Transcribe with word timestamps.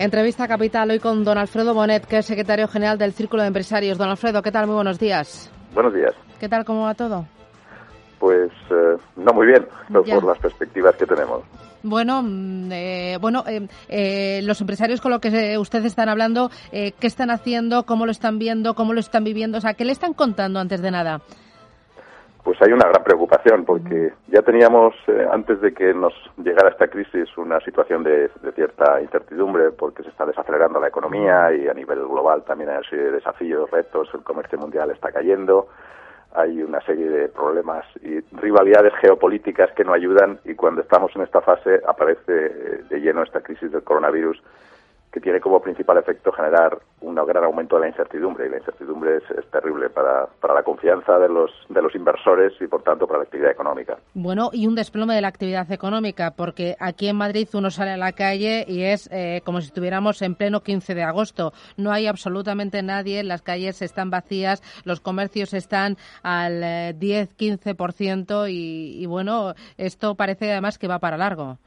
Entrevista 0.00 0.48
capital 0.48 0.90
hoy 0.90 0.98
con 0.98 1.24
don 1.24 1.36
Alfredo 1.36 1.74
Bonet, 1.74 2.06
que 2.06 2.16
es 2.16 2.24
secretario 2.24 2.66
general 2.68 2.96
del 2.96 3.12
Círculo 3.12 3.42
de 3.42 3.48
Empresarios. 3.48 3.98
Don 3.98 4.08
Alfredo, 4.08 4.40
¿qué 4.40 4.50
tal? 4.50 4.66
Muy 4.66 4.76
buenos 4.76 4.98
días. 4.98 5.52
Buenos 5.74 5.92
días. 5.92 6.14
¿Qué 6.38 6.48
tal? 6.48 6.64
¿Cómo 6.64 6.84
va 6.84 6.94
todo? 6.94 7.26
Pues 8.18 8.50
eh, 8.70 8.96
no 9.16 9.34
muy 9.34 9.48
bien, 9.48 9.66
por 9.92 10.24
las 10.24 10.38
perspectivas 10.38 10.96
que 10.96 11.04
tenemos. 11.04 11.42
Bueno, 11.82 12.22
mm, 12.22 12.72
eh, 12.72 13.18
bueno, 13.20 13.44
eh, 13.46 13.68
eh, 13.90 14.40
los 14.42 14.58
empresarios 14.62 15.02
con 15.02 15.10
los 15.10 15.20
que 15.20 15.58
ustedes 15.58 15.84
están 15.84 16.08
hablando, 16.08 16.50
¿qué 16.70 16.94
están 17.02 17.30
haciendo? 17.30 17.84
¿Cómo 17.84 18.06
lo 18.06 18.12
están 18.12 18.38
viendo? 18.38 18.74
¿Cómo 18.74 18.94
lo 18.94 19.00
están 19.00 19.22
viviendo? 19.22 19.58
O 19.58 19.60
sea, 19.60 19.74
¿qué 19.74 19.84
le 19.84 19.92
están 19.92 20.14
contando 20.14 20.60
antes 20.60 20.80
de 20.80 20.90
nada? 20.92 21.20
Pues 22.50 22.62
hay 22.62 22.72
una 22.72 22.88
gran 22.88 23.04
preocupación 23.04 23.64
porque 23.64 24.12
ya 24.26 24.42
teníamos, 24.42 24.92
antes 25.30 25.60
de 25.60 25.72
que 25.72 25.94
nos 25.94 26.12
llegara 26.36 26.70
esta 26.70 26.88
crisis, 26.88 27.28
una 27.38 27.60
situación 27.60 28.02
de, 28.02 28.28
cierta 28.56 29.00
incertidumbre 29.00 29.70
porque 29.70 30.02
se 30.02 30.08
está 30.08 30.26
desacelerando 30.26 30.80
la 30.80 30.88
economía 30.88 31.54
y 31.54 31.68
a 31.68 31.74
nivel 31.74 32.00
global 32.00 32.42
también 32.42 32.70
hay 32.70 32.78
una 32.78 32.88
serie 32.88 33.04
de 33.04 33.12
desafíos, 33.12 33.70
retos, 33.70 34.08
el 34.14 34.24
comercio 34.24 34.58
mundial 34.58 34.90
está 34.90 35.12
cayendo 35.12 35.68
hay 36.34 36.60
una 36.60 36.80
serie 36.80 37.08
de 37.08 37.28
problemas 37.28 37.84
y 38.02 38.18
rivalidades 38.36 38.94
geopolíticas 39.00 39.70
que 39.76 39.84
no 39.84 39.92
ayudan 39.92 40.40
y 40.44 40.54
cuando 40.54 40.80
estamos 40.80 41.14
en 41.14 41.22
esta 41.22 41.40
fase 41.42 41.80
aparece 41.86 42.32
de 42.32 43.00
lleno 43.00 43.22
esta 43.22 43.42
crisis 43.42 43.70
del 43.70 43.84
coronavirus 43.84 44.42
que 45.12 45.20
tiene 45.20 45.40
como 45.40 45.60
principal 45.60 45.98
efecto 45.98 46.32
generar 46.32 46.78
un 47.00 47.14
gran 47.14 47.44
aumento 47.44 47.76
de 47.76 47.82
la 47.82 47.88
incertidumbre 47.88 48.46
y 48.46 48.50
la 48.50 48.58
incertidumbre 48.58 49.16
es, 49.16 49.50
terrible 49.50 49.90
para, 49.90 50.26
para, 50.40 50.54
la 50.54 50.62
confianza 50.62 51.18
de 51.18 51.28
los, 51.28 51.50
de 51.68 51.82
los 51.82 51.94
inversores 51.94 52.52
y 52.60 52.66
por 52.66 52.82
tanto 52.82 53.06
para 53.06 53.18
la 53.18 53.24
actividad 53.24 53.50
económica. 53.50 53.98
Bueno, 54.14 54.50
y 54.52 54.66
un 54.66 54.74
desplome 54.74 55.14
de 55.14 55.20
la 55.20 55.28
actividad 55.28 55.70
económica 55.72 56.32
porque 56.36 56.76
aquí 56.78 57.08
en 57.08 57.16
Madrid 57.16 57.48
uno 57.54 57.70
sale 57.70 57.90
a 57.90 57.96
la 57.96 58.12
calle 58.12 58.64
y 58.68 58.84
es 58.84 59.08
eh, 59.12 59.42
como 59.44 59.60
si 59.60 59.66
estuviéramos 59.66 60.22
en 60.22 60.36
pleno 60.36 60.60
15 60.60 60.94
de 60.94 61.02
agosto. 61.02 61.52
No 61.76 61.90
hay 61.90 62.06
absolutamente 62.06 62.82
nadie, 62.82 63.24
las 63.24 63.42
calles 63.42 63.82
están 63.82 64.10
vacías, 64.10 64.62
los 64.84 65.00
comercios 65.00 65.52
están 65.52 65.96
al 66.22 66.62
10-15% 66.62 68.46
eh, 68.46 68.52
y, 68.52 69.02
y 69.02 69.06
bueno, 69.06 69.54
esto 69.76 70.14
parece 70.14 70.52
además 70.52 70.78
que 70.78 70.88
va 70.88 71.00
para 71.00 71.16
largo. 71.16 71.58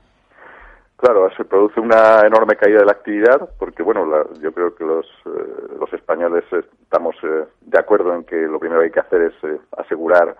Claro, 0.97 1.29
se 1.35 1.43
produce 1.43 1.79
una 1.79 2.21
enorme 2.25 2.55
caída 2.55 2.79
de 2.79 2.85
la 2.85 2.93
actividad 2.93 3.49
porque, 3.59 3.83
bueno, 3.83 4.05
yo 4.39 4.53
creo 4.53 4.73
que 4.73 4.85
los, 4.85 5.05
eh, 5.25 5.75
los 5.79 5.91
españoles 5.91 6.45
estamos 6.81 7.15
eh, 7.23 7.45
de 7.61 7.79
acuerdo 7.79 8.15
en 8.15 8.23
que 8.23 8.35
lo 8.35 8.59
primero 8.59 8.79
que 8.79 8.85
hay 8.85 8.91
que 8.91 8.99
hacer 9.01 9.21
es 9.23 9.43
eh, 9.43 9.59
asegurar 9.77 10.35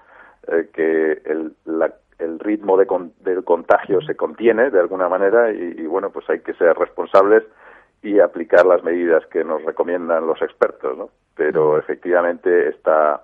que 0.74 1.22
el, 1.24 1.56
el 2.20 2.40
ritmo 2.40 2.78
de 2.78 2.86
del 3.22 3.46
contagio 3.46 4.02
se 4.02 4.16
contiene 4.16 4.70
de 4.72 4.80
alguna 4.80 5.08
manera 5.08 5.52
y, 5.54 5.76
y, 5.78 5.86
bueno, 5.86 6.10
pues 6.10 6.30
hay 6.30 6.42
que 6.42 6.54
ser 6.56 6.78
responsables 6.78 7.44
y 8.02 8.20
aplicar 8.20 8.66
las 8.66 8.84
medidas 8.84 9.26
que 9.28 9.46
nos 9.46 9.64
recomiendan 9.64 10.28
los 10.28 10.42
expertos, 10.42 10.98
¿no? 10.98 11.10
Pero 11.36 11.78
efectivamente 11.78 12.68
esta, 12.68 13.24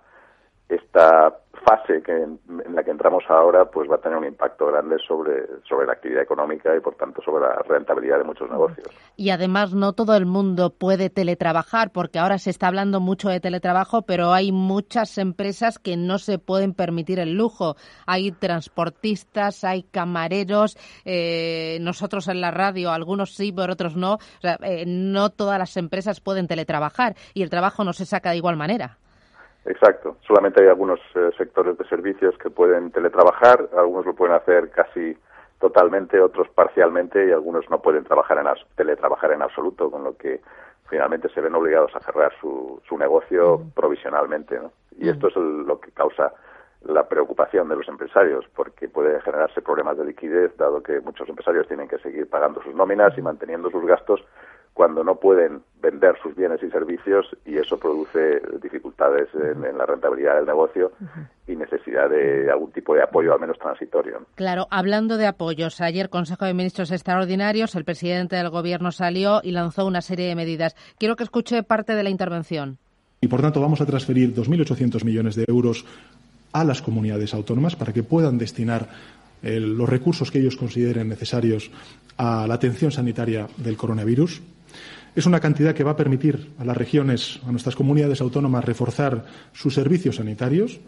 esta 0.69 1.35
fase 1.65 2.01
que 2.03 2.11
en, 2.11 2.39
la 2.73 2.83
que 2.83 2.91
entramos 2.91 3.23
ahora 3.27 3.65
pues 3.65 3.89
va 3.89 3.95
a 3.95 3.97
tener 3.97 4.17
un 4.17 4.25
impacto 4.25 4.67
grande 4.67 4.97
sobre, 5.05 5.45
sobre 5.67 5.87
la 5.87 5.93
actividad 5.93 6.21
económica 6.21 6.75
y 6.75 6.79
por 6.79 6.95
tanto 6.95 7.21
sobre 7.21 7.45
la 7.47 7.55
rentabilidad 7.67 8.19
de 8.19 8.23
muchos 8.23 8.49
negocios. 8.49 8.87
Y 9.17 9.31
además 9.31 9.73
no 9.73 9.93
todo 9.93 10.15
el 10.15 10.25
mundo 10.25 10.69
puede 10.69 11.09
teletrabajar 11.09 11.91
porque 11.91 12.19
ahora 12.19 12.37
se 12.37 12.51
está 12.51 12.67
hablando 12.67 12.99
mucho 12.99 13.29
de 13.29 13.39
teletrabajo 13.39 14.03
pero 14.03 14.31
hay 14.31 14.51
muchas 14.51 15.17
empresas 15.17 15.79
que 15.79 15.97
no 15.97 16.17
se 16.17 16.37
pueden 16.39 16.73
permitir 16.73 17.19
el 17.19 17.33
lujo. 17.33 17.75
Hay 18.05 18.31
transportistas, 18.31 19.63
hay 19.63 19.83
camareros, 19.83 20.77
eh, 21.03 21.79
nosotros 21.81 22.27
en 22.27 22.41
la 22.41 22.51
radio, 22.51 22.91
algunos 22.91 23.33
sí 23.33 23.51
pero 23.51 23.73
otros 23.73 23.95
no. 23.95 24.13
O 24.13 24.41
sea, 24.41 24.57
eh, 24.61 24.85
no 24.87 25.29
todas 25.29 25.57
las 25.57 25.75
empresas 25.77 26.21
pueden 26.21 26.47
teletrabajar 26.47 27.15
y 27.33 27.43
el 27.43 27.49
trabajo 27.49 27.83
no 27.83 27.93
se 27.93 28.05
saca 28.05 28.31
de 28.31 28.37
igual 28.37 28.55
manera. 28.55 28.97
Exacto. 29.65 30.17
Solamente 30.25 30.61
hay 30.61 30.67
algunos 30.69 30.99
eh, 31.15 31.31
sectores 31.37 31.77
de 31.77 31.85
servicios 31.85 32.37
que 32.37 32.49
pueden 32.49 32.91
teletrabajar, 32.91 33.69
algunos 33.77 34.05
lo 34.05 34.15
pueden 34.15 34.35
hacer 34.35 34.69
casi 34.71 35.17
totalmente, 35.59 36.19
otros 36.21 36.47
parcialmente 36.49 37.27
y 37.27 37.31
algunos 37.31 37.69
no 37.69 37.81
pueden 37.81 38.03
trabajar 38.03 38.37
en 38.37 38.45
teletrabajar 38.75 39.33
en 39.33 39.41
absoluto, 39.41 39.91
con 39.91 40.03
lo 40.03 40.15
que 40.15 40.41
finalmente 40.89 41.29
se 41.29 41.41
ven 41.41 41.53
obligados 41.53 41.95
a 41.95 41.99
cerrar 41.99 42.31
su, 42.39 42.81
su 42.87 42.97
negocio 42.97 43.61
provisionalmente. 43.75 44.59
Y 44.97 45.09
esto 45.09 45.27
es 45.27 45.35
lo 45.35 45.79
que 45.79 45.91
causa 45.91 46.33
la 46.81 47.07
preocupación 47.07 47.67
de 47.67 47.75
los 47.75 47.87
empresarios, 47.89 48.45
porque 48.55 48.87
puede 48.87 49.19
generarse 49.21 49.61
problemas 49.61 49.97
de 49.97 50.05
liquidez, 50.05 50.55
dado 50.57 50.81
que 50.81 51.01
muchos 51.01 51.27
empresarios 51.27 51.67
tienen 51.67 51.89
que 51.89 51.99
seguir 51.99 52.29
pagando 52.29 52.63
sus 52.63 52.73
nóminas 52.73 53.17
y 53.17 53.21
manteniendo 53.21 53.69
sus 53.69 53.85
gastos 53.85 54.23
cuando 54.73 55.03
no 55.03 55.15
pueden 55.15 55.61
vender 55.99 56.15
sus 56.21 56.35
bienes 56.35 56.61
y 56.63 56.69
servicios 56.69 57.25
y 57.45 57.57
eso 57.57 57.77
produce 57.77 58.41
dificultades 58.61 59.27
en, 59.33 59.77
la 59.77 59.85
rentabilidad 59.85 60.35
del 60.35 60.45
negocio 60.45 60.91
y 61.47 61.55
necesidad 61.55 62.09
de 62.09 62.49
algún 62.49 62.71
tipo 62.71 62.95
de 62.95 63.03
apoyo, 63.03 63.33
al 63.33 63.39
menos 63.39 63.57
transitorio. 63.59 64.25
Claro, 64.35 64.67
hablando 64.71 65.17
de 65.17 65.27
apoyos, 65.27 65.81
ayer 65.81 66.09
Consejo 66.09 66.45
de 66.45 66.53
Ministros 66.53 66.91
Extraordinarios, 66.91 67.75
el 67.75 67.83
presidente 67.83 68.35
del 68.35 68.49
Gobierno 68.49 68.91
salió 68.91 69.41
y 69.43 69.51
lanzó 69.51 69.85
una 69.85 70.01
serie 70.01 70.27
de 70.27 70.35
medidas. 70.35 70.75
Quiero 70.97 71.15
que 71.15 71.23
escuche 71.23 71.63
parte 71.63 71.95
de 71.95 72.03
la 72.03 72.09
intervención. 72.09 72.77
Y 73.21 73.27
por 73.27 73.41
tanto 73.41 73.59
vamos 73.59 73.81
a 73.81 73.85
transferir 73.85 74.33
2.800 74.33 75.03
millones 75.03 75.35
de 75.35 75.45
euros 75.47 75.85
a 76.53 76.63
las 76.63 76.81
comunidades 76.81 77.33
autónomas 77.33 77.75
para 77.75 77.93
que 77.93 78.03
puedan 78.03 78.37
destinar 78.37 78.87
eh, 79.43 79.59
los 79.59 79.89
recursos 79.89 80.31
que 80.31 80.39
ellos 80.39 80.55
consideren 80.55 81.09
necesarios 81.09 81.69
a 82.17 82.47
la 82.47 82.55
atención 82.55 82.91
sanitaria 82.91 83.47
del 83.57 83.77
coronavirus. 83.77 84.41
Es 85.19 85.25
una 85.25 85.41
cantidad 85.41 85.75
que 85.75 85.83
va 85.83 85.91
a 85.91 85.95
permitir 85.97 86.53
a 86.59 86.63
las 86.63 86.77
regiones, 86.77 87.41
a 87.45 87.51
nuestras 87.51 87.75
comunidades 87.75 88.21
autónomas, 88.21 88.63
reforzar 88.63 89.25
sus 89.51 89.73
servicios 89.73 90.15
sanitarios, 90.15 90.79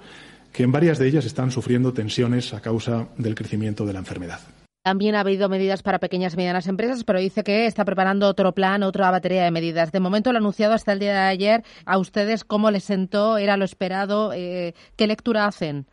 que 0.54 0.64
en 0.64 0.72
varias 0.72 1.00
de 1.00 1.08
ellas 1.10 1.26
están 1.26 1.52
sufriendo 1.52 1.92
tensiones 1.92 2.54
a 2.54 2.62
causa 2.62 3.10
del 3.18 3.36
crecimiento 3.36 3.86
de 3.86 3.92
la 3.92 4.00
enfermedad. 4.00 4.40
También 4.86 5.16
ha 5.16 5.20
habido 5.20 5.50
medidas 5.50 5.84
para 5.84 6.00
pequeñas 6.00 6.36
y 6.36 6.38
medianas 6.38 6.68
empresas, 6.68 7.04
pero 7.04 7.20
dice 7.20 7.44
que 7.44 7.66
está 7.66 7.84
preparando 7.84 8.26
otro 8.26 8.54
plan, 8.54 8.84
otra 8.84 9.12
batería 9.12 9.44
de 9.44 9.52
medidas. 9.52 9.92
De 9.92 10.00
momento 10.00 10.32
lo 10.32 10.38
anunciado 10.38 10.76
hasta 10.76 10.94
el 10.94 11.00
día 11.00 11.12
de 11.12 11.28
ayer. 11.28 11.64
¿A 11.86 11.98
ustedes 11.98 12.46
cómo 12.46 12.72
les 12.72 12.86
sentó? 12.86 13.38
¿Era 13.38 13.58
lo 13.58 13.66
esperado? 13.66 14.32
Eh, 14.32 14.76
¿Qué 14.96 15.08
lectura 15.08 15.46
hacen? 15.46 15.88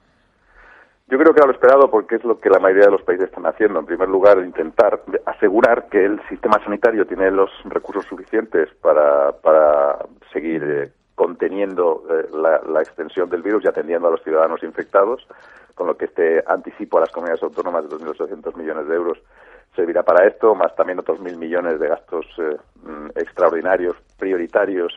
Yo 1.10 1.16
creo 1.16 1.32
que 1.32 1.38
era 1.38 1.46
lo 1.46 1.54
esperado 1.54 1.90
porque 1.90 2.16
es 2.16 2.24
lo 2.24 2.38
que 2.38 2.50
la 2.50 2.58
mayoría 2.58 2.84
de 2.84 2.92
los 2.92 3.02
países 3.02 3.28
están 3.28 3.46
haciendo. 3.46 3.78
En 3.80 3.86
primer 3.86 4.10
lugar, 4.10 4.38
intentar 4.44 5.00
asegurar 5.24 5.88
que 5.88 6.04
el 6.04 6.20
sistema 6.28 6.62
sanitario 6.62 7.06
tiene 7.06 7.30
los 7.30 7.50
recursos 7.64 8.04
suficientes 8.04 8.68
para, 8.82 9.32
para 9.32 10.04
seguir 10.30 10.62
eh, 10.62 10.92
conteniendo 11.14 12.04
eh, 12.10 12.28
la, 12.34 12.82
extensión 12.82 13.30
del 13.30 13.42
virus 13.42 13.64
y 13.64 13.68
atendiendo 13.68 14.08
a 14.08 14.10
los 14.10 14.22
ciudadanos 14.22 14.62
infectados, 14.62 15.26
con 15.74 15.86
lo 15.86 15.96
que 15.96 16.04
este 16.04 16.44
anticipo 16.46 16.98
a 16.98 17.00
las 17.00 17.10
comunidades 17.10 17.42
autónomas 17.42 17.88
de 17.88 17.96
2.800 17.96 18.54
millones 18.56 18.86
de 18.86 18.94
euros 18.94 19.18
servirá 19.74 20.02
para 20.02 20.26
esto, 20.26 20.54
más 20.54 20.74
también 20.76 20.98
otros 20.98 21.20
mil 21.20 21.38
millones 21.38 21.80
de 21.80 21.88
gastos 21.88 22.26
eh, 22.36 22.56
mm, 22.82 23.06
extraordinarios, 23.14 23.96
prioritarios, 24.18 24.92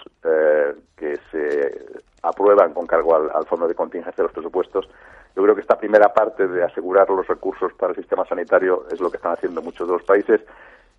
que 0.98 1.18
se 1.32 2.02
aprueban 2.22 2.74
con 2.74 2.86
cargo 2.86 3.16
al 3.16 3.46
Fondo 3.46 3.68
de 3.68 3.76
Contingencia 3.76 4.18
de 4.18 4.24
los 4.24 4.34
presupuestos 4.34 4.88
yo 5.36 5.44
creo 5.44 5.56
que 5.56 5.62
esta 5.62 5.78
primera 5.78 6.14
parte 6.14 6.48
de 6.48 6.64
asegurar 6.64 7.10
los 7.10 7.28
recursos 7.28 7.74
para 7.74 7.92
el 7.92 7.98
sistema 7.98 8.26
sanitario 8.26 8.86
es 8.92 9.00
lo 9.00 9.10
que 9.10 9.18
están 9.18 9.34
haciendo 9.34 9.62
muchos 9.62 9.88
de 9.88 9.94
los 9.94 10.04
países. 10.04 10.42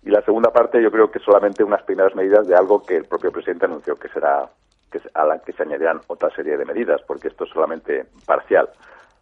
Y 0.03 0.09
la 0.09 0.21
segunda 0.21 0.51
parte 0.51 0.81
yo 0.81 0.91
creo 0.91 1.11
que 1.11 1.19
solamente 1.19 1.63
unas 1.63 1.83
primeras 1.83 2.15
medidas 2.15 2.47
de 2.47 2.55
algo 2.55 2.83
que 2.83 2.97
el 2.97 3.05
propio 3.05 3.31
presidente 3.31 3.65
anunció 3.65 3.95
que 3.95 4.09
será 4.09 4.49
que 4.91 5.01
a 5.13 5.25
la 5.25 5.39
que 5.39 5.53
se 5.53 5.63
añadirán 5.63 6.01
otra 6.07 6.29
serie 6.31 6.57
de 6.57 6.65
medidas, 6.65 7.01
porque 7.07 7.27
esto 7.27 7.45
es 7.45 7.49
solamente 7.51 8.05
parcial. 8.25 8.69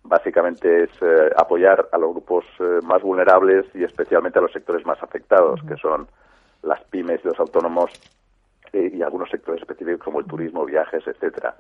Básicamente 0.04 0.84
es 0.84 0.90
eh, 1.02 1.30
apoyar 1.38 1.88
a 1.92 1.98
los 1.98 2.12
grupos 2.12 2.46
eh, 2.60 2.80
más 2.84 3.02
vulnerables 3.02 3.66
y 3.76 3.84
especialmente 3.84 4.40
a 4.40 4.42
los 4.42 4.52
sectores 4.52 4.86
más 4.86 5.02
afectados, 5.04 5.62
que 5.68 5.76
son 5.78 6.08
las 6.64 6.82
pymes 6.86 7.22
y 7.24 7.28
los 7.28 7.40
autónomos 7.40 7.92
eh, 8.74 8.92
y 8.94 9.02
algunos 9.02 9.30
sectores 9.30 9.62
específicos 9.62 10.04
como 10.04 10.20
el 10.20 10.26
turismo, 10.26 10.66
viajes, 10.66 11.06
etcétera. 11.06 11.56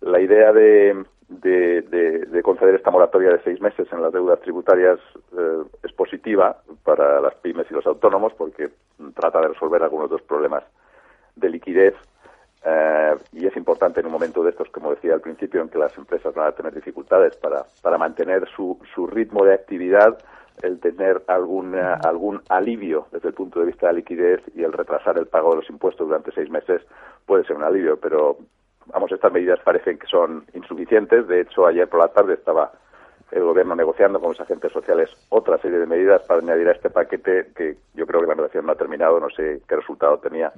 La 0.00 0.20
idea 0.20 0.52
de, 0.52 1.04
de, 1.28 2.42
conceder 2.42 2.74
esta 2.76 2.90
moratoria 2.90 3.30
de 3.30 3.42
seis 3.42 3.60
meses 3.60 3.86
en 3.92 4.00
las 4.00 4.12
deudas 4.12 4.40
tributarias 4.40 4.98
eh, 5.36 5.62
es 5.82 5.92
positiva 5.92 6.62
para 6.84 7.20
las 7.20 7.34
pymes 7.36 7.66
y 7.70 7.74
los 7.74 7.86
autónomos 7.86 8.32
porque 8.34 8.70
trata 9.14 9.40
de 9.40 9.48
resolver 9.48 9.82
algunos 9.82 10.08
de 10.08 10.16
los 10.16 10.22
problemas 10.22 10.64
de 11.36 11.50
liquidez 11.50 11.94
eh, 12.64 13.14
y 13.32 13.46
es 13.46 13.56
importante 13.56 14.00
en 14.00 14.06
un 14.06 14.12
momento 14.12 14.42
de 14.42 14.50
estos, 14.50 14.68
como 14.70 14.90
decía 14.90 15.14
al 15.14 15.20
principio, 15.20 15.62
en 15.62 15.68
que 15.68 15.78
las 15.78 15.96
empresas 15.96 16.34
van 16.34 16.48
a 16.48 16.52
tener 16.52 16.74
dificultades 16.74 17.36
para, 17.36 17.64
para 17.82 17.98
mantener 17.98 18.48
su, 18.54 18.78
su 18.94 19.06
ritmo 19.06 19.44
de 19.44 19.54
actividad, 19.54 20.18
el 20.62 20.80
tener 20.80 21.22
algún, 21.28 21.76
eh, 21.76 21.94
algún 22.04 22.40
alivio 22.48 23.06
desde 23.12 23.28
el 23.28 23.34
punto 23.34 23.60
de 23.60 23.66
vista 23.66 23.88
de 23.88 23.94
liquidez 23.94 24.42
y 24.56 24.64
el 24.64 24.72
retrasar 24.72 25.18
el 25.18 25.26
pago 25.26 25.50
de 25.50 25.56
los 25.56 25.70
impuestos 25.70 26.08
durante 26.08 26.32
seis 26.32 26.50
meses 26.50 26.82
puede 27.26 27.44
ser 27.44 27.56
un 27.56 27.64
alivio, 27.64 27.98
pero 28.00 28.38
vamos, 28.92 29.12
estas 29.12 29.32
medidas 29.32 29.60
parecen 29.60 29.98
que 29.98 30.06
son 30.06 30.44
insuficientes. 30.54 31.26
De 31.28 31.40
hecho, 31.40 31.66
ayer 31.66 31.88
por 31.88 32.00
la 32.00 32.08
tarde 32.08 32.34
estaba 32.34 32.72
el 33.30 33.42
gobierno 33.42 33.74
negociando 33.74 34.20
con 34.20 34.30
los 34.30 34.40
agentes 34.40 34.72
sociales 34.72 35.10
otra 35.28 35.58
serie 35.58 35.78
de 35.78 35.86
medidas 35.86 36.22
para 36.22 36.40
añadir 36.40 36.68
a 36.68 36.72
este 36.72 36.90
paquete 36.90 37.52
que 37.54 37.76
yo 37.94 38.06
creo 38.06 38.22
que 38.22 38.26
la 38.26 38.34
negociación 38.34 38.66
no 38.66 38.72
ha 38.72 38.76
terminado, 38.76 39.20
no 39.20 39.28
sé 39.30 39.60
qué 39.68 39.76
resultado 39.76 40.18
tenía 40.18 40.52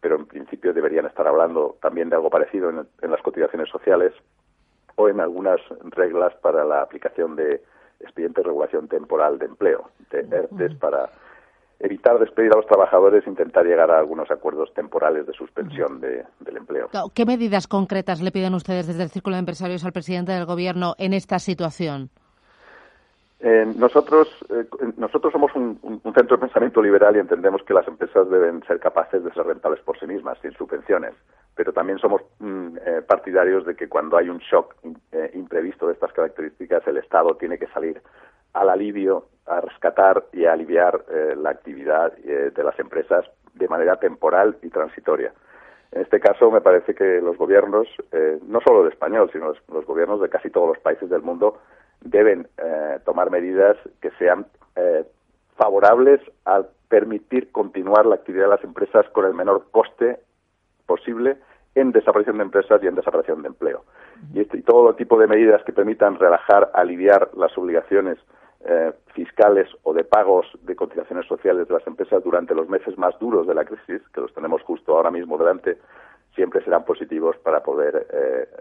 pero 0.00 0.16
en 0.16 0.26
principio 0.26 0.72
deberían 0.72 1.06
estar 1.06 1.26
hablando 1.26 1.76
también 1.80 2.08
de 2.08 2.16
algo 2.16 2.30
parecido 2.30 2.70
en, 2.70 3.10
las 3.10 3.22
cotizaciones 3.22 3.68
sociales 3.68 4.12
o 4.96 5.08
en 5.08 5.20
algunas 5.20 5.60
reglas 5.90 6.34
para 6.36 6.64
la 6.64 6.82
aplicación 6.82 7.36
de 7.36 7.62
expedientes 8.00 8.44
de 8.44 8.48
regulación 8.48 8.88
temporal 8.88 9.38
de 9.38 9.46
empleo, 9.46 9.90
de 10.10 10.20
ERTES, 10.20 10.74
para 10.76 11.10
evitar 11.80 12.18
despedir 12.18 12.52
a 12.52 12.56
los 12.56 12.66
trabajadores 12.66 13.26
e 13.26 13.30
intentar 13.30 13.64
llegar 13.64 13.90
a 13.90 13.98
algunos 13.98 14.30
acuerdos 14.30 14.72
temporales 14.74 15.26
de 15.26 15.32
suspensión 15.32 16.00
del 16.00 16.56
empleo. 16.56 16.88
¿Qué 17.14 17.24
medidas 17.24 17.68
concretas 17.68 18.20
le 18.20 18.32
piden 18.32 18.54
ustedes 18.54 18.86
desde 18.86 19.04
el 19.04 19.10
Círculo 19.10 19.36
de 19.36 19.40
Empresarios 19.40 19.84
al 19.84 19.92
presidente 19.92 20.32
del 20.32 20.44
Gobierno 20.44 20.94
en 20.98 21.14
esta 21.14 21.38
situación? 21.38 22.10
Eh, 23.40 23.72
nosotros, 23.76 24.28
eh, 24.50 24.64
nosotros 24.96 25.32
somos 25.32 25.54
un, 25.54 25.78
centro 26.02 26.36
de 26.36 26.40
pensamiento 26.40 26.82
liberal 26.82 27.14
y 27.14 27.20
entendemos 27.20 27.62
que 27.62 27.72
las 27.72 27.86
empresas 27.86 28.28
deben 28.28 28.64
ser 28.64 28.80
capaces 28.80 29.22
de 29.22 29.32
ser 29.32 29.46
rentables 29.46 29.80
por 29.82 29.96
sí 30.00 30.06
mismas, 30.06 30.38
sin 30.42 30.52
subvenciones. 30.54 31.14
Pero 31.54 31.72
también 31.72 31.98
somos 32.00 32.22
mm, 32.40 32.76
eh, 32.84 33.02
partidarios 33.06 33.64
de 33.64 33.76
que 33.76 33.88
cuando 33.88 34.16
hay 34.16 34.28
un 34.28 34.38
shock 34.38 34.74
imprevisto 35.34 35.86
de 35.86 35.92
estas 35.92 36.12
características, 36.12 36.84
el 36.88 36.96
Estado 36.96 37.36
tiene 37.36 37.58
que 37.58 37.68
salir 37.68 38.02
al 38.52 38.68
alivio, 38.70 39.26
a 39.46 39.60
rescatar 39.60 40.24
y 40.32 40.44
a 40.44 40.52
aliviar 40.52 41.04
la 41.36 41.50
actividad 41.50 42.12
de 42.16 42.62
las 42.62 42.78
empresas 42.78 43.24
de 43.54 43.66
manera 43.66 43.96
temporal 43.96 44.58
y 44.62 44.68
transitoria. 44.68 45.32
En 45.90 46.02
este 46.02 46.20
caso, 46.20 46.50
me 46.50 46.60
parece 46.60 46.94
que 46.94 47.20
los 47.22 47.38
gobiernos, 47.38 47.88
no 48.46 48.60
solo 48.60 48.82
de 48.84 48.90
español, 48.90 49.30
sino 49.32 49.54
los 49.72 49.86
gobiernos 49.86 50.20
de 50.20 50.28
casi 50.28 50.50
todos 50.50 50.68
los 50.68 50.78
países 50.80 51.08
del 51.08 51.22
mundo, 51.22 51.58
deben 52.00 52.48
eh, 52.58 52.98
tomar 53.04 53.30
medidas 53.30 53.76
que 54.00 54.10
sean 54.18 54.46
eh, 54.76 55.04
favorables 55.56 56.20
a 56.44 56.62
permitir 56.88 57.50
continuar 57.52 58.06
la 58.06 58.16
actividad 58.16 58.44
de 58.44 58.50
las 58.50 58.64
empresas 58.64 59.08
con 59.10 59.26
el 59.26 59.34
menor 59.34 59.66
coste 59.70 60.20
posible 60.86 61.36
en 61.74 61.92
desaparición 61.92 62.38
de 62.38 62.44
empresas 62.44 62.82
y 62.82 62.86
en 62.86 62.94
desaparición 62.94 63.42
de 63.42 63.48
empleo. 63.48 63.84
Y, 64.34 64.40
este, 64.40 64.58
y 64.58 64.62
todo 64.62 64.94
tipo 64.94 65.18
de 65.18 65.26
medidas 65.26 65.62
que 65.64 65.72
permitan 65.72 66.18
relajar, 66.18 66.70
aliviar 66.74 67.30
las 67.34 67.56
obligaciones 67.56 68.18
eh, 68.64 68.92
fiscales 69.14 69.68
o 69.84 69.94
de 69.94 70.04
pagos 70.04 70.46
de 70.62 70.76
cotizaciones 70.76 71.26
sociales 71.26 71.68
de 71.68 71.74
las 71.74 71.86
empresas 71.86 72.22
durante 72.22 72.54
los 72.54 72.68
meses 72.68 72.98
más 72.98 73.18
duros 73.18 73.46
de 73.46 73.54
la 73.54 73.64
crisis, 73.64 74.02
que 74.12 74.20
los 74.20 74.34
tenemos 74.34 74.62
justo 74.62 74.96
ahora 74.96 75.10
mismo 75.10 75.38
delante, 75.38 75.78
siempre 76.34 76.62
serán 76.62 76.84
positivos 76.84 77.36
para 77.38 77.62
poder 77.62 78.06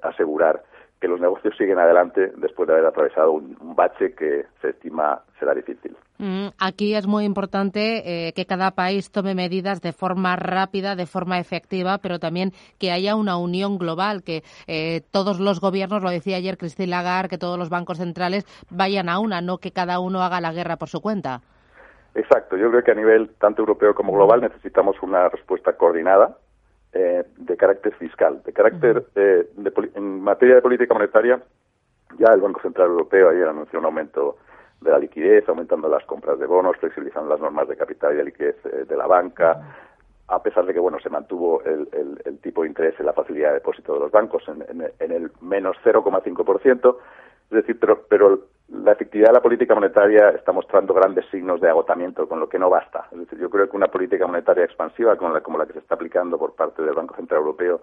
asegurar 0.01 0.63
que 0.99 1.07
los 1.07 1.19
negocios 1.19 1.55
siguen 1.57 1.77
adelante 1.77 2.31
después 2.37 2.67
de 2.67 2.73
haber 2.73 2.87
atravesado 2.87 3.31
un, 3.31 3.55
bache 3.75 4.13
que 4.15 4.45
se 4.61 4.69
estima 4.69 5.21
será 5.39 5.53
difícil. 5.53 5.95
Mm, 6.17 6.47
aquí 6.59 6.95
es 6.95 7.05
muy 7.05 7.25
importante 7.25 8.27
eh, 8.27 8.33
que 8.33 8.45
cada 8.45 8.71
país 8.71 9.11
tome 9.11 9.35
medidas 9.35 9.81
de 9.81 9.93
forma 9.93 10.35
rápida, 10.35 10.95
de 10.95 11.05
forma 11.05 11.37
efectiva, 11.37 11.99
pero 11.99 12.17
también 12.17 12.51
que 12.79 12.91
haya 12.91 13.15
una 13.15 13.37
unión 13.37 13.77
global, 13.77 14.23
que 14.23 14.41
eh, 14.65 15.01
todos 15.11 15.39
los 15.39 15.59
gobiernos, 15.59 16.01
lo 16.01 16.09
decía 16.09 16.37
ayer 16.37 16.57
Christine 16.57 16.89
Lagarde, 16.89 17.29
que 17.29 17.37
todos 17.37 17.59
los 17.59 17.69
bancos 17.69 17.99
centrales 17.99 18.45
vayan 18.71 19.09
a 19.09 19.19
una, 19.19 19.41
no 19.41 19.59
que 19.59 19.71
cada 19.71 19.99
uno 19.99 20.23
haga 20.23 20.41
la 20.41 20.53
guerra 20.53 20.77
por 20.77 20.89
su 20.89 21.01
cuenta. 21.01 21.41
Exacto, 22.15 22.57
yo 22.57 22.71
creo 22.71 22.83
que 22.83 22.91
a 22.91 22.95
nivel 22.95 23.29
tanto 23.39 23.61
europeo 23.61 23.93
como 23.93 24.13
global 24.13 24.41
necesitamos 24.41 24.95
una 25.03 25.29
respuesta 25.29 25.73
coordinada 25.73 26.35
eh, 26.93 27.23
de 27.35 27.57
carácter 27.57 27.93
fiscal, 27.95 28.41
de 28.43 28.53
carácter 28.53 29.05
eh, 29.15 29.47
en 29.95 30.21
materia 30.21 30.55
de 30.55 30.61
política 30.61 30.93
monetaria. 30.93 31.41
Ya 32.17 32.33
el 32.33 32.41
Banco 32.41 32.61
Central 32.61 32.87
Europeo 32.87 33.29
ayer 33.29 33.47
anunció 33.47 33.79
un 33.79 33.85
aumento 33.85 34.37
de 34.81 34.91
la 34.91 34.99
liquidez, 34.99 35.47
aumentando 35.49 35.89
las 35.89 36.05
compras 36.05 36.39
de 36.39 36.45
bonos, 36.45 36.77
flexibilizando 36.77 37.29
las 37.29 37.39
normas 37.39 37.67
de 37.67 37.75
capital 37.75 38.13
y 38.13 38.17
de 38.17 38.23
liquidez 38.25 38.55
eh, 38.65 38.85
de 38.87 38.97
la 38.97 39.07
banca, 39.07 39.75
a 40.27 40.41
pesar 40.41 40.65
de 40.65 40.73
que 40.73 40.79
bueno 40.79 40.99
se 40.99 41.09
mantuvo 41.09 41.61
el, 41.63 42.39
tipo 42.41 42.61
de 42.61 42.69
interés 42.69 42.99
en 42.99 43.05
la 43.05 43.13
facilidad 43.13 43.49
de 43.49 43.55
depósito 43.55 43.93
de 43.93 43.99
los 43.99 44.11
bancos 44.11 44.43
en, 44.47 44.63
en 44.99 45.11
el 45.11 45.31
menos 45.41 45.75
0,5%. 45.83 46.97
Es 47.49 47.49
decir, 47.49 47.79
pero, 47.79 48.05
pero 48.09 48.47
la 48.69 48.91
efectividad 48.91 49.29
de 49.29 49.33
la 49.33 49.41
política 49.41 49.73
monetaria 49.73 50.29
está 50.29 50.51
mostrando 50.51 50.93
grandes 50.93 51.25
signos 51.31 51.61
de 51.61 51.69
agotamiento, 51.69 52.27
con 52.27 52.39
lo 52.39 52.49
que 52.49 52.59
no 52.59 52.69
basta. 52.69 53.07
Es 53.11 53.19
decir, 53.19 53.39
yo 53.39 53.49
creo 53.49 53.69
que 53.69 53.77
una 53.77 53.87
política 53.87 54.27
monetaria 54.27 54.65
expansiva 54.65 55.15
como 55.15 55.33
la, 55.33 55.41
como 55.41 55.57
la 55.57 55.65
que 55.65 55.73
se 55.73 55.79
está 55.79 55.95
aplicando 55.95 56.37
por 56.37 56.53
parte 56.55 56.81
del 56.81 56.93
Banco 56.93 57.15
Central 57.15 57.39
Europeo 57.39 57.81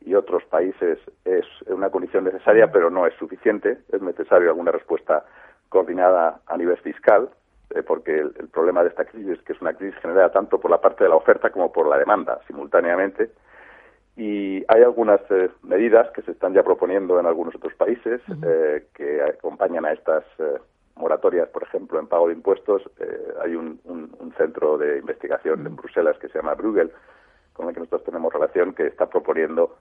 y 0.00 0.14
otros 0.14 0.44
países 0.44 0.98
es 1.24 1.44
una 1.66 1.90
condición 1.90 2.24
necesaria, 2.24 2.70
pero 2.70 2.90
no 2.90 3.06
es 3.06 3.14
suficiente. 3.14 3.78
Es 3.90 4.00
necesario 4.00 4.48
alguna 4.48 4.70
respuesta 4.70 5.24
coordinada 5.68 6.40
a 6.46 6.56
nivel 6.56 6.76
fiscal, 6.78 7.28
eh, 7.70 7.82
porque 7.82 8.18
el, 8.18 8.32
el, 8.38 8.48
problema 8.48 8.82
de 8.82 8.90
esta 8.90 9.04
crisis 9.04 9.38
es 9.38 9.42
que 9.42 9.52
es 9.52 9.60
una 9.60 9.74
crisis 9.74 9.98
generada 10.00 10.30
tanto 10.30 10.60
por 10.60 10.70
la 10.70 10.80
parte 10.80 11.04
de 11.04 11.10
la 11.10 11.16
oferta 11.16 11.50
como 11.50 11.72
por 11.72 11.88
la 11.88 11.98
demanda 11.98 12.40
simultáneamente 12.46 13.30
y 14.16 14.64
hay 14.68 14.82
algunas 14.82 15.20
eh, 15.30 15.50
medidas 15.62 16.10
que 16.10 16.22
se 16.22 16.32
están 16.32 16.52
ya 16.52 16.62
proponiendo 16.62 17.18
en 17.18 17.26
algunos 17.26 17.54
otros 17.54 17.74
países 17.74 18.20
eh, 18.44 18.86
que 18.94 19.22
acompañan 19.22 19.86
a 19.86 19.92
estas 19.92 20.24
eh, 20.38 20.58
moratorias, 20.96 21.48
por 21.48 21.62
ejemplo, 21.62 21.98
en 21.98 22.06
pago 22.06 22.28
de 22.28 22.34
impuestos. 22.34 22.82
hay 23.42 23.54
un, 23.54 23.80
centro 24.36 24.78
de 24.78 24.98
investigación 24.98 25.66
en 25.66 25.76
Bruselas 25.76 26.16
que 26.18 26.28
se 26.28 26.38
llama 26.38 26.54
Bruegel, 26.54 26.90
con 27.52 27.68
el 27.68 27.74
que 27.74 27.80
nosotros 27.80 28.04
tenemos 28.04 28.32
relación, 28.32 28.72
que 28.72 28.86
está 28.86 29.06
proponiendo 29.06 29.76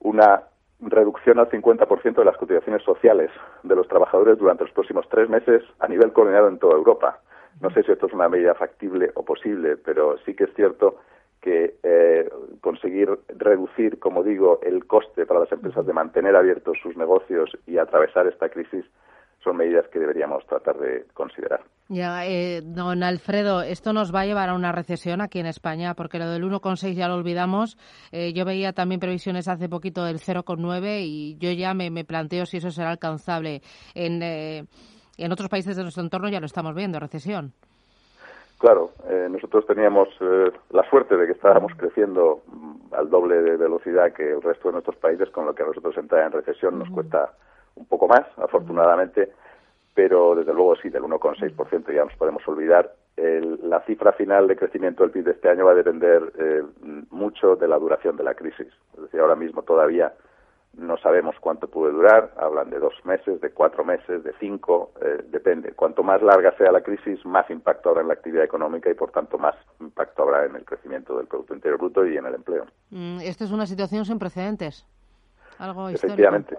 una 0.00 0.44
reducción 0.80 1.38
al 1.38 1.48
50% 1.50 2.14
de 2.14 2.24
las 2.24 2.36
cotizaciones 2.36 2.82
sociales 2.82 3.30
de 3.62 3.74
los 3.74 3.88
trabajadores 3.88 4.38
durante 4.38 4.64
los 4.64 4.72
próximos 4.72 5.08
tres 5.08 5.28
meses 5.28 5.62
a 5.80 5.88
nivel 5.88 6.12
coordinado 6.12 6.48
en 6.48 6.58
toda 6.58 6.74
Europa. 6.74 7.20
No 7.60 7.70
sé 7.70 7.82
si 7.82 7.92
esto 7.92 8.06
es 8.06 8.12
una 8.12 8.28
medida 8.28 8.54
factible 8.54 9.10
o 9.14 9.24
posible, 9.24 9.76
pero 9.76 10.18
sí 10.18 10.34
que 10.34 10.44
es 10.44 10.54
cierto 10.54 10.98
que 11.40 11.76
eh, 11.82 12.28
conseguir 12.66 13.08
reducir, 13.28 14.00
como 14.00 14.24
digo, 14.24 14.58
el 14.60 14.86
coste 14.88 15.24
para 15.24 15.38
las 15.38 15.52
empresas 15.52 15.86
de 15.86 15.92
mantener 15.92 16.34
abiertos 16.34 16.76
sus 16.82 16.96
negocios 16.96 17.56
y 17.64 17.78
atravesar 17.78 18.26
esta 18.26 18.48
crisis 18.48 18.84
son 19.44 19.58
medidas 19.58 19.86
que 19.92 20.00
deberíamos 20.00 20.44
tratar 20.46 20.76
de 20.76 21.04
considerar. 21.14 21.60
Ya, 21.88 22.26
eh, 22.26 22.62
don 22.64 23.04
Alfredo, 23.04 23.62
esto 23.62 23.92
nos 23.92 24.12
va 24.12 24.22
a 24.22 24.26
llevar 24.26 24.48
a 24.48 24.54
una 24.54 24.72
recesión 24.72 25.20
aquí 25.20 25.38
en 25.38 25.46
España, 25.46 25.94
porque 25.94 26.18
lo 26.18 26.28
del 26.28 26.42
1,6 26.42 26.94
ya 26.94 27.06
lo 27.06 27.14
olvidamos. 27.14 27.78
Eh, 28.10 28.32
yo 28.32 28.44
veía 28.44 28.72
también 28.72 28.98
previsiones 28.98 29.46
hace 29.46 29.68
poquito 29.68 30.02
del 30.02 30.18
0,9 30.18 31.02
y 31.02 31.36
yo 31.38 31.52
ya 31.52 31.72
me, 31.72 31.90
me, 31.90 32.04
planteo 32.04 32.46
si 32.46 32.56
eso 32.56 32.72
será 32.72 32.90
alcanzable. 32.90 33.62
En, 33.94 34.20
en 34.24 35.32
otros 35.32 35.48
países 35.48 35.76
de 35.76 35.82
nuestro 35.82 36.02
entorno 36.02 36.28
ya 36.28 36.40
lo 36.40 36.46
estamos 36.46 36.74
viendo, 36.74 36.98
recesión. 36.98 37.52
Claro, 38.58 38.92
eh, 39.08 39.28
nosotros 39.30 39.66
teníamos 39.66 40.08
eh, 40.20 40.50
la 40.70 40.88
suerte 40.88 41.16
de 41.16 41.26
que 41.26 41.32
estábamos 41.32 41.72
creciendo 41.76 42.42
mm, 42.46 42.94
al 42.94 43.10
doble 43.10 43.42
de 43.42 43.56
velocidad 43.56 44.12
que 44.14 44.30
el 44.32 44.40
resto 44.40 44.68
de 44.68 44.72
nuestros 44.72 44.96
países, 44.96 45.28
con 45.30 45.44
lo 45.44 45.54
que 45.54 45.62
a 45.62 45.66
nosotros 45.66 45.96
entrar 45.98 46.24
en 46.24 46.32
recesión 46.32 46.78
nos 46.78 46.88
cuesta 46.88 47.32
un 47.74 47.84
poco 47.84 48.08
más, 48.08 48.22
afortunadamente, 48.38 49.30
pero 49.94 50.34
desde 50.34 50.54
luego 50.54 50.74
sí, 50.76 50.88
del 50.88 51.02
1,6% 51.02 51.92
ya 51.92 52.04
nos 52.04 52.16
podemos 52.16 52.46
olvidar. 52.48 52.92
la 53.16 53.80
cifra 53.82 54.12
final 54.12 54.46
de 54.46 54.56
crecimiento 54.56 55.02
del 55.02 55.10
PIB 55.10 55.24
de 55.24 55.30
este 55.32 55.48
año 55.48 55.64
va 55.64 55.72
a 55.72 55.74
depender 55.74 56.32
eh, 56.38 56.62
mucho 57.10 57.56
de 57.56 57.68
la 57.68 57.78
duración 57.78 58.16
de 58.16 58.24
la 58.24 58.34
crisis. 58.34 58.68
Es 58.94 59.02
decir, 59.02 59.20
ahora 59.20 59.36
mismo 59.36 59.62
todavía 59.62 60.12
no 60.76 60.96
sabemos 60.98 61.36
cuánto 61.40 61.68
puede 61.68 61.92
durar, 61.92 62.32
hablan 62.36 62.70
de 62.70 62.78
dos 62.78 62.94
meses, 63.04 63.40
de 63.40 63.50
cuatro 63.50 63.84
meses, 63.84 64.22
de 64.22 64.32
cinco, 64.38 64.92
eh, 65.00 65.24
depende. 65.28 65.72
Cuanto 65.72 66.02
más 66.02 66.20
larga 66.22 66.54
sea 66.56 66.70
la 66.70 66.82
crisis, 66.82 67.24
más 67.24 67.48
impacto 67.50 67.90
habrá 67.90 68.02
en 68.02 68.08
la 68.08 68.14
actividad 68.14 68.44
económica 68.44 68.90
y, 68.90 68.94
por 68.94 69.10
tanto, 69.10 69.38
más 69.38 69.54
impacto 69.80 70.22
habrá 70.22 70.44
en 70.44 70.56
el 70.56 70.64
crecimiento 70.64 71.16
del 71.16 71.26
Producto 71.26 71.54
Interior 71.54 71.78
Bruto 71.78 72.06
y 72.06 72.16
en 72.16 72.26
el 72.26 72.34
empleo. 72.34 72.66
Mm, 72.90 73.20
esta 73.22 73.44
es 73.44 73.52
una 73.52 73.66
situación 73.66 74.04
sin 74.04 74.18
precedentes. 74.18 74.86
Algo 75.58 75.88
Efectivamente. 75.88 76.56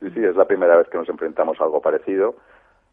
Sí, 0.00 0.10
sí, 0.10 0.24
es 0.24 0.36
la 0.36 0.46
primera 0.46 0.76
vez 0.76 0.88
que 0.88 0.96
nos 0.96 1.08
enfrentamos 1.08 1.60
a 1.60 1.64
algo 1.64 1.82
parecido. 1.82 2.36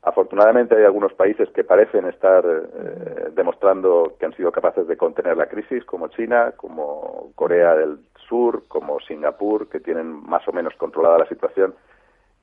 Afortunadamente 0.06 0.76
hay 0.76 0.84
algunos 0.84 1.14
países 1.14 1.50
que 1.50 1.64
parecen 1.64 2.06
estar 2.06 2.46
eh, 2.46 3.30
demostrando 3.34 4.16
que 4.20 4.28
han 4.28 4.36
sido 4.36 4.52
capaces 4.52 4.88
de 4.88 4.98
contener 4.98 5.36
la 5.36 5.48
crisis, 5.48 5.84
como 5.84 6.10
China, 6.10 6.54
como 6.56 7.32
Corea 7.34 7.74
del 7.74 7.98
Sur, 8.30 8.68
como 8.68 9.00
Singapur, 9.00 9.68
que 9.68 9.80
tienen 9.80 10.08
más 10.08 10.48
o 10.48 10.52
menos 10.52 10.76
controlada 10.76 11.18
la 11.18 11.28
situación. 11.28 11.74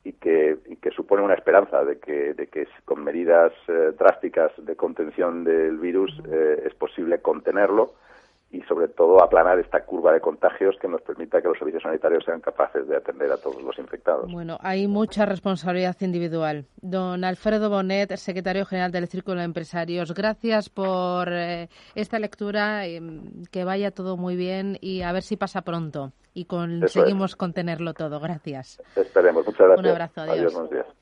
y 0.04 0.14
que, 0.14 0.59
que 0.83 0.90
supone 0.90 1.23
una 1.23 1.35
esperanza 1.35 1.85
de 1.85 2.00
que, 2.00 2.35
de 2.35 2.49
que 2.49 2.66
con 2.85 3.04
medidas 3.04 3.52
eh, 3.69 3.92
drásticas 3.97 4.50
de 4.57 4.75
contención 4.75 5.45
del 5.45 5.78
virus 5.78 6.11
eh, 6.28 6.64
es 6.66 6.75
posible 6.75 7.23
contenerlo 7.23 7.92
y 8.52 8.61
sobre 8.62 8.88
todo 8.88 9.23
aplanar 9.23 9.59
esta 9.59 9.85
curva 9.85 10.12
de 10.12 10.21
contagios 10.21 10.76
que 10.80 10.87
nos 10.87 11.00
permita 11.00 11.40
que 11.40 11.49
los 11.49 11.59
servicios 11.59 11.82
sanitarios 11.82 12.23
sean 12.25 12.40
capaces 12.40 12.87
de 12.87 12.97
atender 12.97 13.32
a 13.32 13.38
todos 13.38 13.62
los 13.62 13.78
infectados. 13.78 14.30
Bueno, 14.30 14.59
hay 14.61 14.87
mucha 14.87 15.25
responsabilidad 15.25 15.97
individual. 16.00 16.66
Don 16.82 17.25
Alfredo 17.25 17.71
Bonet, 17.71 18.14
secretario 18.16 18.66
general 18.66 18.92
del 18.92 19.09
Círculo 19.09 19.38
de 19.38 19.47
Empresarios, 19.47 20.12
gracias 20.12 20.68
por 20.68 21.32
eh, 21.32 21.68
esta 21.94 22.18
lectura, 22.18 22.82
que 23.50 23.64
vaya 23.64 23.90
todo 23.90 24.18
muy 24.18 24.37
bien 24.37 24.76
y 24.82 25.00
a 25.00 25.12
ver 25.12 25.23
si 25.23 25.37
pasa 25.37 25.62
pronto 25.62 26.12
y 26.35 26.44
conseguimos 26.44 27.37
contenerlo 27.37 27.94
todo. 27.94 28.21
Gracias. 28.21 28.82
Esperemos. 28.97 29.47
Muchas 29.47 29.66
gracias. 29.66 29.87
Un 29.87 29.90
abrazo. 29.90 30.21
Adiós. 30.21 30.37
adiós 30.37 30.52
buenos 30.52 30.71
días. 30.71 31.01